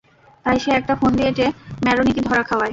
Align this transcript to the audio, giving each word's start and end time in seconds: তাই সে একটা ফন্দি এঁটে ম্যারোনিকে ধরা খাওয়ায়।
তাই 0.45 0.57
সে 0.59 0.69
একটা 0.71 0.93
ফন্দি 0.95 1.23
এঁটে 1.23 1.45
ম্যারোনিকে 1.85 2.21
ধরা 2.21 2.43
খাওয়ায়। 2.43 2.69